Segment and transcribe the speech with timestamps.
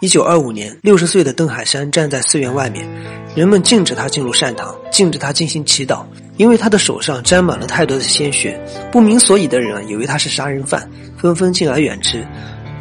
[0.00, 2.88] 一九二五年，六十岁的邓海山站在寺院外面，
[3.34, 6.04] 人们禁止他进入善堂，禁止他进行祈祷，
[6.36, 8.56] 因为他的手上沾满了太多的鲜血。
[8.92, 12.24] 不明所以的人啊，以为他是杀人犯，纷纷敬而远之。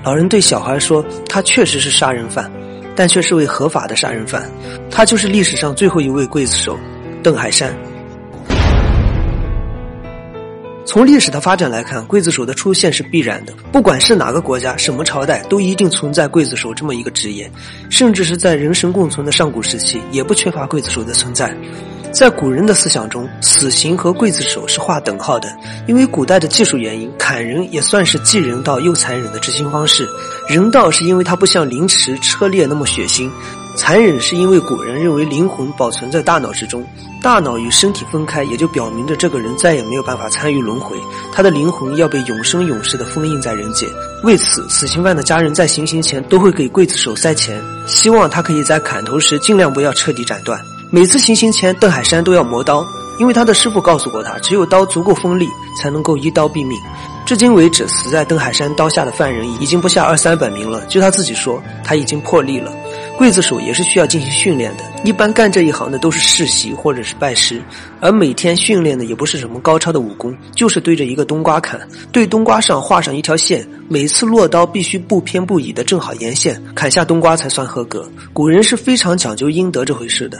[0.03, 2.51] 老人对小孩说：“他确实是杀人犯，
[2.95, 4.47] 但却是位合法的杀人犯。
[4.91, 6.77] 他就是历史上最后一位刽子手，
[7.23, 7.75] 邓海山。”
[10.87, 13.53] 从历史的发展来看，刽子手的出现是必然的。
[13.73, 17.51] 不管是哪个国家、什么朝代，都一定存在刽子手这么一个职业。
[17.89, 21.53] 甚至是在人神共存的上古时期，也不缺乏刽子手的存在。
[22.13, 25.53] 在古人的思想中，死刑和刽子手是划等号的，
[25.87, 30.07] 因为古代的技术原因，砍人也算是既人道又残忍的执行方式。
[30.47, 33.29] 人道是因为它不像凌迟、车裂那么血腥。
[33.77, 36.83] 残忍是因为古人认为灵魂保存在大脑之中，
[37.21, 40.97] 大脑与身体分开，也就表明着这个人再也没有办法参与轮回，
[41.31, 43.87] 他的灵魂要被永生永世的封印在人界。
[44.23, 50.59] 为此，死刑犯的家人在行刑前都会给刽子手塞钱，希望他可以在砍头时尽量不要彻底斩断。
[50.89, 52.83] 每次行刑前，邓海山都要磨刀，
[53.19, 55.47] 因为他的师傅告诉过他，只有刀足够锋利，
[55.79, 56.77] 才能够一刀毙命。
[57.25, 60.81] 至今为止，死在邓海山刀下的犯人已经不下二三百名了。
[60.87, 62.71] 据他自己说，他已经破例了。
[63.17, 67.59] 刽子手也是需要进行训练的，一般干这一行的都是世袭或者是拜师，
[67.99, 78.07] 而每天训练的也不是什么高超的武功，就是对着一个冬瓜砍，对冬瓜上画上一条线，每次落刀必须不偏不倚的正好沿线砍下冬瓜才算合格。
[78.33, 80.39] 古人是非常讲究阴德这回事的。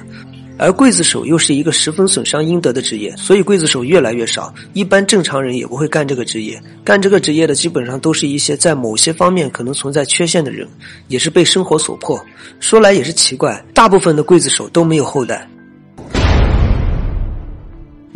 [0.58, 4.54] 而刽子手又是一个十分损伤阴德的职业，所以刽子手越来越少。
[4.74, 10.68] 一般正常人也不会干这个职业，干这个职业的基本上都是一些在某些方面可能存在缺陷的人，
[11.08, 12.20] 也是被生活所迫。
[12.60, 15.48] 说来也是奇怪，大部分的刽子手都没有后代。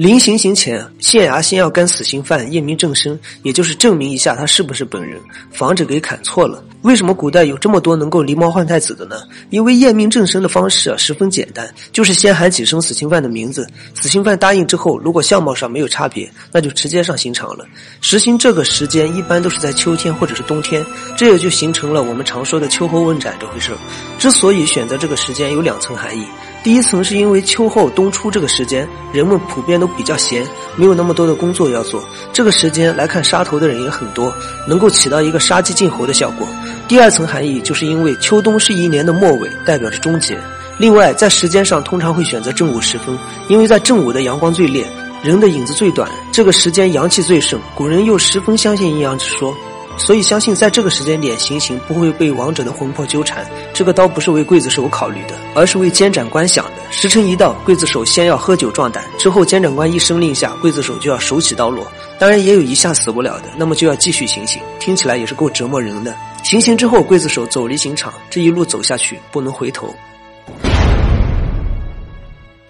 [0.01, 5.21] 临行刑前，县衙先要跟死刑犯验明正身，也就是证明一下他是不是本人，
[5.51, 6.63] 防止给砍错了。
[6.81, 9.17] 为什么古代有这么多能够狸猫换太子的呢？
[9.51, 17.63] 因为验明正身的方式啊十分简单，就是先喊几声死刑犯的名字，死刑犯答应之后，如果相貌上没有差别，那就直接上刑场了。
[18.01, 20.83] 实行这个时间一般都是在秋天或者是冬天，
[21.15, 23.77] 这也就形成了我们常说的秋后问斩这回事儿。
[24.17, 26.25] 之所以选择这个时间，有两层含义。
[26.63, 30.45] 第一层是因为秋后冬初这个时间，人们普遍都比较闲，
[30.75, 34.31] 没有那么多的工作要做，这个时间来看杀头的人也很多，
[34.67, 36.47] 能够起到一个杀鸡儆猴的效果。
[36.87, 40.39] 第二层含义就是因为秋冬是一年的末尾，代表着终结。
[40.77, 43.17] 另外，在时间上通常会选择正午时分，
[43.47, 44.85] 因为在正午的阳光最烈，
[45.23, 47.59] 人的影子最短，这个时间阳气最盛。
[47.75, 49.55] 古人又十分相信阴阳之说。
[50.01, 53.45] 所以相信在这个时间点行刑不会被亡者的魂魄纠缠。
[53.71, 56.71] 这个刀不是为刽子手考虑的，而是为监斩官想的。
[56.89, 61.87] 时辰一到，刽子手先要喝酒壮胆，之后监斩官一声令下，刽子手就要手起刀落。
[62.17, 64.59] 当然也有一下死不了的，那么就要继续行刑。
[64.79, 66.15] 听起来也是够折磨人的。
[66.43, 69.95] 行刑之后，刽子手走离刑场，这一路走下去不能回头。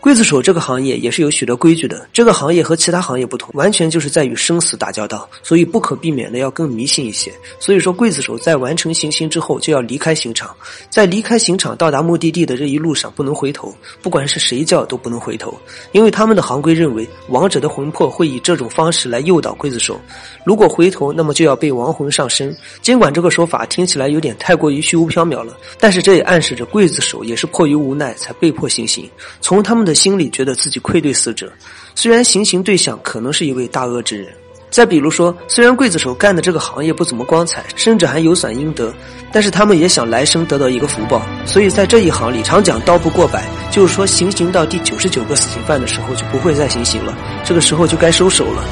[0.01, 2.07] 刽子手这个行业也是有许多规矩的。
[2.11, 7.31] 这个行业和其他行业不同，完全就是在与生死打交道，所以不可避免的要更迷信一些。
[7.59, 10.49] 所以说，刽子手在完成行刑之后就要离开刑场，
[10.89, 15.55] 在离开刑场到达目的地的这一路上不能回头，不管是谁叫都不能回头，
[15.91, 20.01] 因为他们的行规认为，亡者的魂魄会以这种方式来诱导刽子手，
[20.43, 22.57] 如果回头，那么就要被亡魂上身。
[22.81, 29.07] 尽管这个说法听起来有点太过于虚无缥缈了，但是这也暗示着刽子手也是迫于无奈才被迫行刑。
[29.41, 29.90] 从他们的。
[29.93, 31.51] 心里觉得自己愧对死者，
[31.95, 34.27] 虽然行刑对象可能是一位大恶之人。
[34.69, 38.93] 再比如说，虽然刽子手干的这个行业不怎么光彩，甚至还有损阴德，
[39.29, 47.13] 但是他们也想来生得到一个福报，所以在这一行里常讲刀不过百，就是说行刑到第九十九个死刑犯的时候就不会再行刑了，
[47.43, 48.63] 这个时候就该收手了。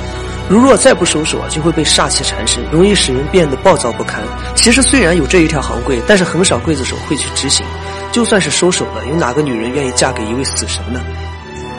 [0.49, 4.23] 如若再不收手，就会被煞气缠身，容易使人变得暴躁不堪。
[4.55, 7.65] 其实虽然有这一条行规，但是很少刽子手会去执行。
[8.11, 10.99] 就算是收手了，有哪个女人愿意嫁给一位死神呢？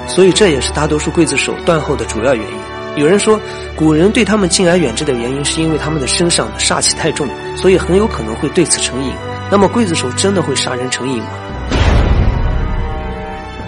[0.06, 2.54] 所以这也是大多数刽子手断后的主要原因。
[2.96, 3.38] 有人说，
[3.76, 9.12] 古人对他们敬而远之的原因，是因为他们的身上煞气太重，所以很有可能会对此成瘾。
[9.50, 11.28] 那么刽子手真的会杀人成瘾吗？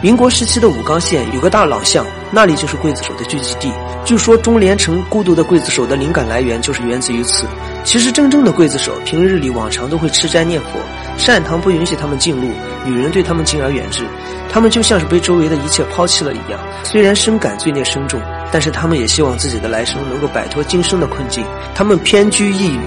[0.03, 3.73] 民国时期的武冈县有个大老巷，那里就是刽子手的聚集地。
[4.05, 7.47] 据说钟连城孤独的刽子手的灵感来源就是源自于此。
[7.85, 10.81] 其实真正的刽子手平日里往常都会吃斋念佛，
[11.17, 12.49] 善堂不允许他们进入，
[12.85, 14.03] 女人对他们敬而远之，
[14.51, 16.59] 他们就像是被周围的一切抛弃了一样。
[16.83, 18.21] 虽然深感罪孽深重，
[18.51, 21.45] 但是他们也希望自己的来生能够摆脱今生的困境。
[21.77, 22.81] 他们偏居一隅，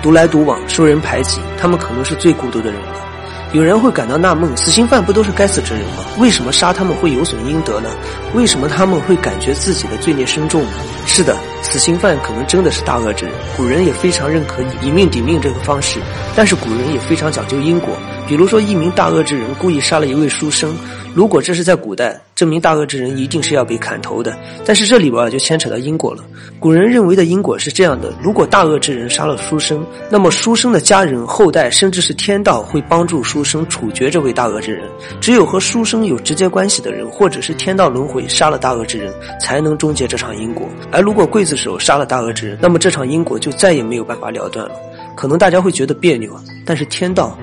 [0.00, 3.09] 独来独往，受人排挤，他们可能是最孤独的人了。
[3.52, 6.04] 有人会感到纳闷：死刑犯不都是该死之人吗？
[6.18, 7.90] 为什么杀他们会有损阴德呢？
[8.32, 10.70] 为什么他们会感觉自己的罪孽深重呢？
[11.04, 13.34] 是的，死刑犯可能真的是大恶之人。
[13.56, 15.98] 古人也非常认可以以命抵命这个方式，
[16.36, 17.98] 但是古人也非常讲究因果。
[18.28, 20.76] 比如说，一名大恶之人故意杀了一位书生，
[21.14, 24.38] 如果这是在古代，这名大恶之人一定是要被砍头的。
[24.64, 26.24] 但是这里边就牵扯到因果了。
[26.58, 34.88] 古人认为的因果是这样的：如果大恶之人杀了书生，那么书生的家人、后代，甚至是天道会帮助书生处决这位大恶之人。
[35.20, 40.68] 只有和书生有直接关系的人，或者是天道轮回杀了大恶之人，才能终结这场因果。
[40.92, 44.72] 而如果刽子手杀了大恶之人，那么这场因果就再也没有办法了断了。
[45.16, 46.32] 可能大家会觉得别扭，
[46.64, 47.36] 但是天道。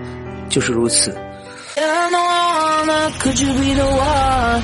[0.50, 1.14] 就是如此。
[2.88, 4.64] Mama, could you be the one?